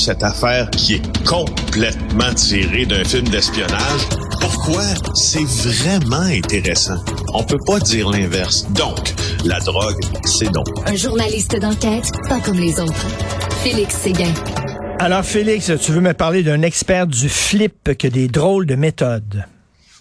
[0.00, 4.08] cette affaire qui est complètement tirée d'un film d'espionnage.
[4.40, 4.82] Pourquoi?
[5.14, 6.96] C'est vraiment intéressant?
[7.34, 8.66] On peut pas dire l'inverse.
[8.72, 10.66] Donc, la drogue, c'est donc.
[10.86, 13.06] Un journaliste d'enquête, pas comme les autres.
[13.62, 14.32] Félix Séguin.
[14.98, 18.76] Alors, Félix, tu veux me parler d'un expert du flip qui a des drôles de
[18.76, 19.44] méthodes?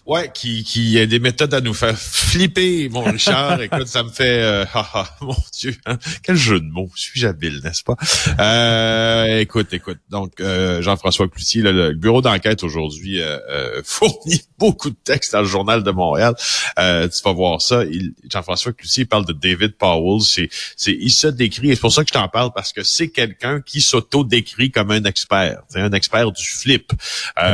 [0.10, 3.62] Ouais, qui, qui a des méthodes à nous faire flipper, mon Richard.
[3.62, 4.42] Écoute, ça me fait...
[4.42, 6.00] Euh, ah, ah, mon Dieu, hein.
[6.24, 6.90] quel jeu de mots.
[6.96, 7.96] Suis-je habile, n'est-ce pas?
[8.40, 10.00] Euh, écoute, écoute.
[10.10, 15.48] Donc, euh, Jean-François Cloutier, le bureau d'enquête aujourd'hui euh, fournit beaucoup de textes dans le
[15.48, 16.34] Journal de Montréal.
[16.36, 17.84] tu vas voir ça.
[18.32, 20.22] Jean-François Cloutier parle de David Powell.
[20.22, 22.82] C'est, c'est, il se décrit, et c'est pour ça que je t'en parle, parce que
[22.82, 25.62] c'est quelqu'un qui s'auto-décrit comme un expert.
[25.70, 26.94] C'est un expert du flip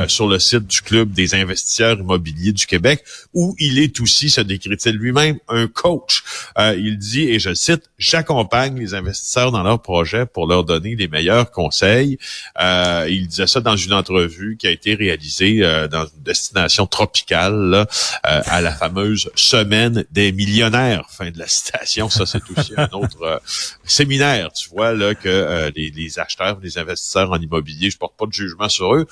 [0.07, 4.41] sur le site du Club des investisseurs immobiliers du Québec, où il est aussi, se
[4.41, 6.23] décrit-il lui-même, un coach.
[6.57, 10.95] Euh, il dit, et je cite, j'accompagne les investisseurs dans leurs projets pour leur donner
[10.95, 12.17] les meilleurs conseils.
[12.61, 16.87] Euh, il disait ça dans une entrevue qui a été réalisée euh, dans une destination
[16.87, 17.87] tropicale
[18.23, 21.07] à la fameuse semaine des millionnaires.
[21.09, 22.09] Fin de la citation.
[22.09, 23.41] Ça, c'est aussi un autre
[23.83, 28.25] séminaire, tu vois, là, que les, les, acheteurs, les investisseurs en immobilier, je porte pas
[28.25, 29.07] de jugement sur eux.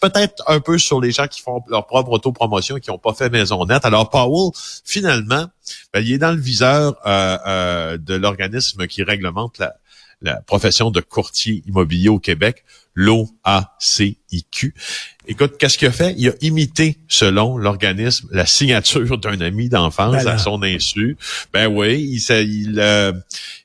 [0.00, 3.30] Peut-être un peu sur les gens qui font leur propre autopromotion qui n'ont pas fait
[3.30, 3.84] maison nette.
[3.84, 4.52] Alors, Powell,
[4.84, 5.46] finalement,
[5.92, 9.74] ben, il est dans le viseur euh, euh, de l'organisme qui réglemente la,
[10.22, 14.74] la profession de courtier immobilier au Québec, l'OACIQ.
[15.26, 16.14] Écoute, qu'est-ce qu'il a fait?
[16.18, 21.16] Il a imité, selon l'organisme, la signature d'un ami d'enfance à son insu.
[21.52, 23.12] Ben oui, il, il, euh,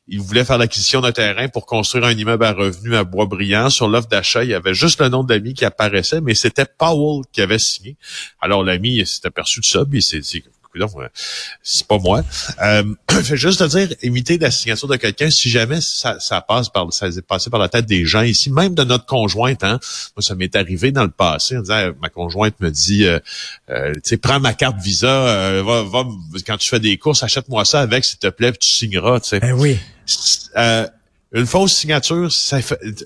[0.08, 3.70] il voulait faire l'acquisition d'un terrain pour construire un immeuble à revenus à Boisbriand.
[3.70, 6.66] Sur l'offre d'achat, il y avait juste le nom de l'ami qui apparaissait, mais c'était
[6.66, 7.98] Powell qui avait signé.
[8.40, 10.44] Alors l'ami s'est aperçu de ça, puis il s'est dit
[11.64, 12.24] c'est pas moi.
[12.62, 12.84] Euh,
[13.24, 17.08] fait juste te dire, imiter la signature de quelqu'un, si jamais ça, passe par, ça
[17.08, 19.80] est passé par la tête des gens ici, même de notre conjointe, hein.
[20.16, 21.58] Moi, ça m'est arrivé dans le passé.
[21.58, 23.20] On disait, ma conjointe me dit, euh,
[23.70, 26.04] euh, tu sais, prends ma carte Visa, euh, va, va,
[26.46, 29.30] quand tu fais des courses, achète-moi ça avec, s'il te plaît, puis tu signeras, tu
[29.30, 29.40] sais.
[29.40, 29.80] Ben oui.
[31.34, 32.30] une fausse signature,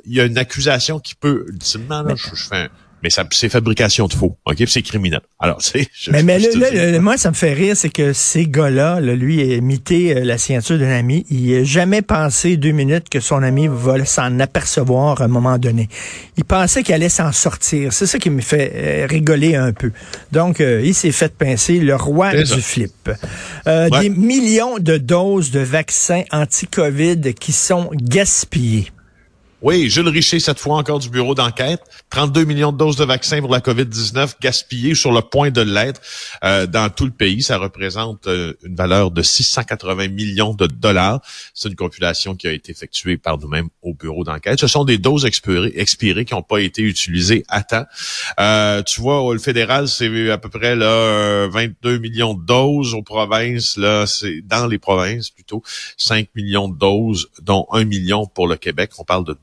[0.05, 2.69] il y a une accusation qui peut, ultimement, là, je, je fais un,
[3.03, 5.21] mais ça, c'est fabrication de faux, ok, c'est criminel.
[5.39, 5.87] Alors, c'est.
[6.11, 10.23] Mais, mais moi, ça me fait rire, c'est que ces gars-là, lui, a imité euh,
[10.23, 11.25] la signature d'un ami.
[11.29, 15.57] Il n'a jamais pensé deux minutes que son ami va s'en apercevoir à un moment
[15.57, 15.87] donné.
[16.37, 17.93] Il pensait qu'il allait s'en sortir.
[17.93, 19.91] C'est ça qui me fait euh, rigoler un peu.
[20.31, 23.09] Donc, euh, il s'est fait pincer le roi du flip.
[23.65, 28.91] Des millions de doses de vaccins anti-COVID qui sont gaspillées.
[29.61, 31.81] Oui, Jules Richer, cette fois encore du bureau d'enquête.
[32.11, 35.99] 32 millions de doses de vaccins pour la COVID-19 gaspillées sur le point de l'être
[36.45, 37.41] euh, dans tout le pays.
[37.41, 41.19] Ça représente euh, une valeur de 680 millions de dollars.
[41.53, 44.61] C'est une compilation qui a été effectuée par nous-mêmes au bureau d'enquête.
[44.61, 47.85] Ce sont des doses expirées, qui n'ont pas été utilisées à temps.
[48.39, 52.93] Euh, tu vois, le fédéral, c'est à peu près là 22 millions de doses.
[52.93, 55.63] Aux provinces, là, c'est dans les provinces plutôt
[55.97, 58.91] 5 millions de doses, dont 1 million pour le Québec.
[58.99, 59.33] On parle de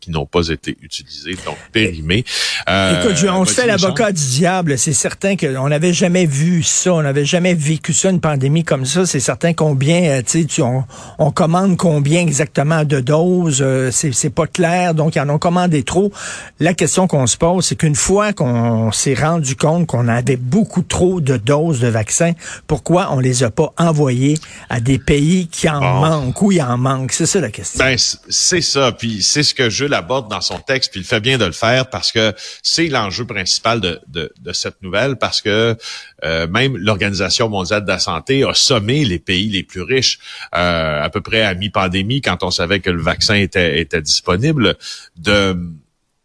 [0.00, 2.24] qui n'ont pas été utilisées, donc périmées.
[2.68, 4.78] Euh, Écoute, on se fait l'avocat du diable.
[4.78, 8.84] C'est certain qu'on n'avait jamais vu ça, on n'avait jamais vécu ça, une pandémie comme
[8.84, 9.06] ça.
[9.06, 10.84] C'est certain combien, euh, tu sais, on,
[11.18, 15.82] on, commande combien exactement de doses, euh, c'est pas clair, donc ils en ont commandé
[15.82, 16.12] trop.
[16.60, 20.82] La question qu'on se pose, c'est qu'une fois qu'on s'est rendu compte qu'on avait beaucoup
[20.82, 22.32] trop de doses de vaccins,
[22.66, 24.38] pourquoi on les a pas envoyées
[24.68, 27.12] à des pays qui en manquent, ou il en manque?
[27.12, 27.84] C'est ça la question.
[27.84, 27.96] Ben,
[28.28, 28.92] c'est ça.
[28.92, 31.52] Puis c'est ce que Jules aborde dans son texte, puis il fait bien de le
[31.52, 35.76] faire parce que c'est l'enjeu principal de, de, de, cette nouvelle, parce que
[36.24, 40.18] euh, même l'Organisation mondiale de la santé a sommé les pays les plus riches,
[40.54, 44.76] euh, à peu près à mi-pandémie, quand on savait que le vaccin était, était disponible,
[45.16, 45.56] de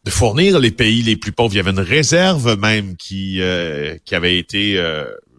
[0.06, 1.53] de fournir les pays les plus pauvres.
[1.53, 4.81] Il y avait une réserve même qui euh, qui avait été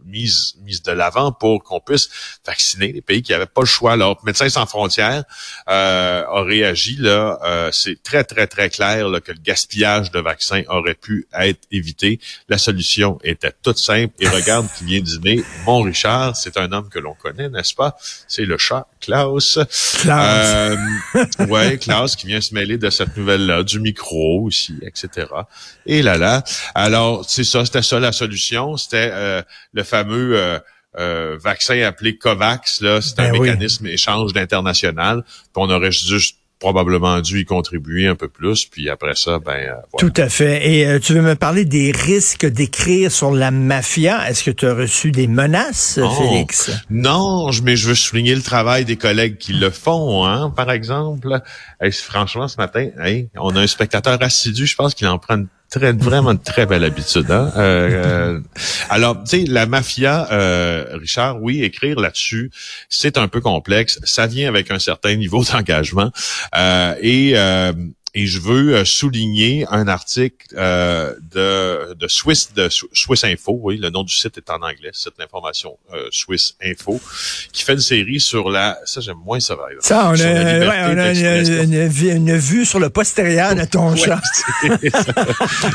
[0.08, 2.08] mise, mise de l'avant pour qu'on puisse
[2.46, 3.92] vacciner les pays qui n'avaient pas le choix.
[3.92, 5.24] Alors, Médecins sans frontières
[5.68, 7.38] euh, a réagi là.
[7.44, 11.60] Euh, c'est très très très clair là, que le gaspillage de vaccins aurait pu être
[11.70, 12.20] évité.
[12.48, 14.12] La solution était toute simple.
[14.20, 15.44] Et regarde qui vient dîner.
[15.64, 17.96] Mon Richard, c'est un homme que l'on connaît, n'est-ce pas?
[18.26, 19.58] C'est le chat Klaus.
[20.00, 20.08] Klaus.
[20.08, 20.76] Euh,
[21.48, 25.26] ouais, Klaus qui vient se mêler de cette nouvelle-là, du micro aussi, etc.
[25.86, 26.42] Et là là.
[26.74, 28.76] Alors, c'est ça, c'était ça la solution.
[28.76, 30.58] C'était euh, le fameux euh,
[30.98, 32.80] euh, vaccin appelé COVAX.
[32.80, 35.24] Là, c'est un ben mécanisme échange d'international.
[35.56, 38.66] on aurait juste probablement dû y contribuer un peu plus.
[38.66, 39.82] Puis après ça, ben voilà.
[39.98, 40.68] Tout à fait.
[40.68, 44.28] Et tu veux me parler des risques d'écrire sur la mafia?
[44.28, 46.72] Est-ce que tu as reçu des menaces, Félix?
[46.90, 50.26] Non, mais je veux souligner le travail des collègues qui le font.
[50.26, 51.40] Hein, par exemple,
[51.92, 52.88] franchement, ce matin,
[53.36, 54.66] on a un spectateur assidu.
[54.66, 57.30] Je pense qu'il en prend une très vraiment très belle habitude.
[57.30, 57.52] Hein?
[57.56, 58.40] Euh, euh,
[58.88, 62.50] alors, tu sais, la mafia, euh, Richard, oui, écrire là-dessus,
[62.88, 64.00] c'est un peu complexe.
[64.04, 66.10] Ça vient avec un certain niveau d'engagement
[67.02, 67.34] et
[68.18, 73.76] et je veux euh, souligner un article euh, de, de Swiss de Swiss Info, oui,
[73.76, 77.00] le nom du site est en anglais, site d'information euh, Swiss Info,
[77.52, 80.94] qui fait une série sur la, ça j'aime moins ça, par Ça, on a, ouais,
[80.94, 81.12] on a
[81.62, 84.20] une, vue sur le postérieur de ton chat.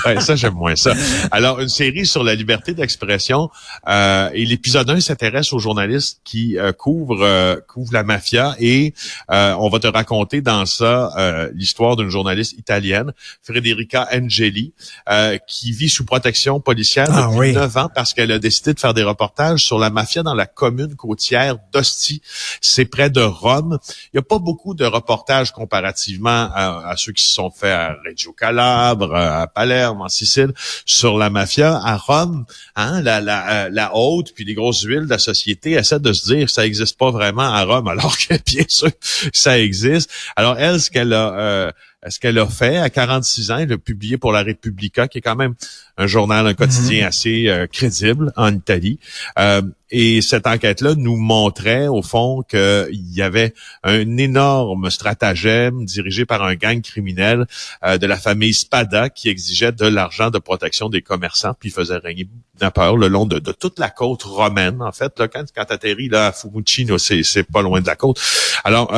[0.06, 0.94] ouais, ça j'aime moins ça.
[1.31, 3.50] Alors une série sur la liberté d'expression
[3.88, 8.94] euh, et l'épisode 1 s'intéresse aux journalistes qui euh, couvrent couvrent la mafia et
[9.30, 14.74] on va te raconter dans ça l'histoire d'une journaliste italienne, Federica Angeli,
[15.09, 18.80] euh, qui vit sous protection policière ah depuis neuf ans parce qu'elle a décidé de
[18.80, 22.21] faire des reportages sur la mafia dans la commune côtière d'Ostie.
[22.62, 23.80] C'est près de Rome.
[24.13, 27.95] Il n'y a pas beaucoup de reportages comparativement à, ceux qui se sont faits à
[28.06, 30.53] Reggio Calabre, à Palerme, en Sicile,
[30.85, 31.80] sur la mafia.
[31.83, 32.45] À Rome,
[32.75, 36.13] hein, la, la, euh, la haute puis les grosses villes de la société essaient de
[36.13, 38.89] se dire que ça n'existe pas vraiment à Rome, alors que bien sûr
[39.31, 40.09] ça existe.
[40.35, 41.71] Alors elle, ce qu'elle a euh,
[42.09, 43.57] ce qu'elle a fait à 46 ans.
[43.57, 45.53] Elle a publié pour la Repubblica, qui est quand même
[45.97, 47.07] un journal, un quotidien mhm.
[47.07, 49.00] assez euh, crédible en Italie.
[49.39, 49.61] Euh,
[49.95, 53.54] et cette enquête-là nous montrait, au fond, qu'il y avait
[53.84, 57.45] un énorme stratagème dirigé par un gang criminel
[57.86, 61.98] euh, de la famille Spada qui exigeait de l'argent de protection des commerçants, puis faisait
[61.98, 62.28] régner
[62.60, 65.19] la peur le long de, toute la côte romaine, en fait.
[65.19, 68.19] Là, quand quand atterris là, à Fumucino, c'est pas loin de la côte.
[68.63, 68.95] Alors,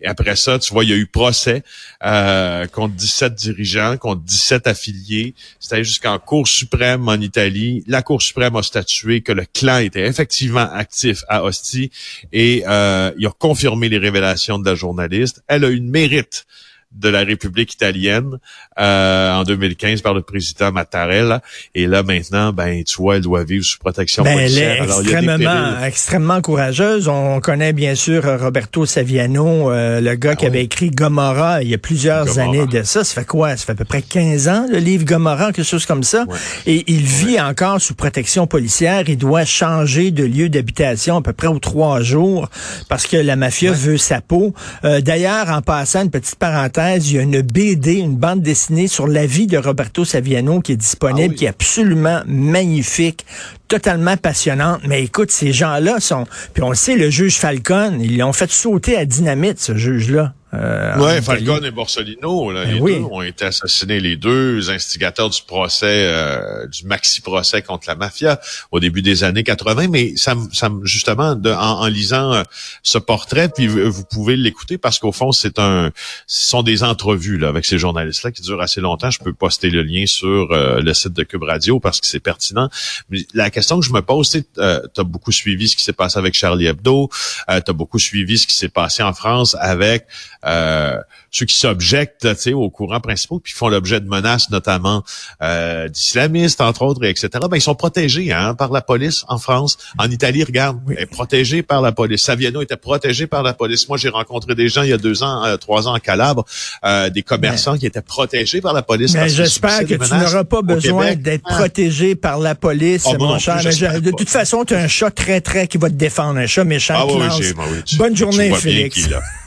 [0.00, 1.62] et après ça, tu vois, il y a eu procès
[2.00, 5.34] contre 17 dirigeants, contre 17 affiliés.
[5.58, 7.84] C'était jusqu'en Cour suprême en Italie.
[7.86, 11.90] La Cour suprême a statué que le clan était effectivement actif à Ostie
[12.32, 15.42] et euh, il a confirmé les révélations de la journaliste.
[15.46, 16.46] Elle a eu une mérite
[16.92, 18.38] de la République italienne
[18.78, 21.42] euh, en 2015 par le président Mattarella.
[21.74, 25.84] Et là, maintenant, ben, tu vois, elle doit vivre sous protection ben, Elle est extrêmement,
[25.84, 27.08] extrêmement courageuse.
[27.08, 31.68] On connaît bien sûr Roberto Saviano, euh, le gars ah qui avait écrit Gomorrah il
[31.68, 33.04] y a plusieurs années de ça.
[33.04, 33.56] Ça fait quoi?
[33.56, 36.24] Ça fait à peu près 15 ans, le livre Gomorrah, quelque chose comme ça.
[36.66, 39.04] Et il vit encore sous protection policière.
[39.08, 42.48] Il doit changer de lieu d'habitation à peu près aux trois jours
[42.88, 44.54] parce que la mafia veut sa peau.
[44.84, 48.86] Euh, d'ailleurs, en passant, une petite parenthèse, il y a une BD, une bande dessinée
[48.86, 53.24] sur la vie de Roberto Saviano qui est disponible, ah qui est absolument magnifique,
[53.68, 54.80] totalement passionnante.
[54.86, 56.26] Mais écoute, ces gens-là sont...
[56.52, 60.34] Puis on le sait, le juge Falcon, ils l'ont fait sauter à dynamite, ce juge-là.
[60.56, 65.30] Euh, ouais, Falcone et Borsellino, là, ben les deux ont été assassinés, les deux instigateurs
[65.30, 69.88] du procès, euh, du maxi procès contre la mafia au début des années 80.
[69.88, 72.42] Mais ça, ça justement, de, en, lisant euh,
[72.82, 75.90] ce portrait, puis vous, pouvez l'écouter parce qu'au fond, c'est un,
[76.26, 79.10] ce sont des entrevues là avec ces journalistes-là qui durent assez longtemps.
[79.10, 82.20] Je peux poster le lien sur euh, le site de Cube Radio parce que c'est
[82.20, 82.68] pertinent.
[83.10, 85.84] Mais la question que je me pose, c'est, euh, tu as beaucoup suivi ce qui
[85.84, 89.56] s'est passé avec Charlie Hebdo, tu as beaucoup suivi ce qui s'est passé en France
[89.60, 90.06] avec
[90.46, 90.96] euh,
[91.30, 95.02] ceux qui s'objectent aux courants principaux, puis font l'objet de menaces notamment
[95.42, 99.76] euh, d'islamistes, entre autres, etc., ben, ils sont protégés hein, par la police en France.
[99.98, 100.94] En Italie, regarde, oui.
[100.98, 102.22] est protégé par la police.
[102.22, 103.88] Saviano était protégé par la police.
[103.88, 106.44] Moi, j'ai rencontré des gens il y a deux ans, euh, trois ans en Calabre,
[106.84, 109.14] euh, des commerçants qui étaient protégés par la police.
[109.14, 111.54] Mais j'espère que tu n'auras pas besoin d'être ah.
[111.54, 113.62] protégé par la police, oh, mon cher.
[113.62, 116.64] de toute façon, tu as un chat très, très qui va te défendre, un chat
[116.64, 116.94] méchant.
[116.96, 119.08] Ah, oui, oui, Bonne journée, Félix.